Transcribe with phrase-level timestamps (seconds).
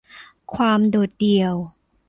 [0.53, 1.55] ความโดดเดี่ยว